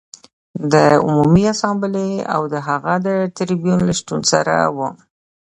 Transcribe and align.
د 0.71 0.73
عمومي 1.05 1.43
اسامبلې 1.53 2.11
او 2.33 2.41
د 2.53 2.55
هغې 2.67 2.95
د 3.07 3.07
ټربیون 3.35 3.79
له 3.87 3.93
شتون 3.99 4.19
سره 4.31 4.55
و 4.75 4.79